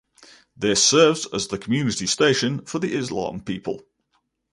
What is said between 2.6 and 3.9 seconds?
for the Islam people.